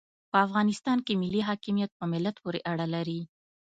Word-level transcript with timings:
په 0.31 0.37
افغانستان 0.45 0.97
کې 1.05 1.13
ملي 1.21 1.41
حاکمیت 1.49 1.91
په 1.99 2.05
ملت 2.13 2.35
پوري 2.43 2.61
اړه 2.71 2.85
لري. 2.95 3.21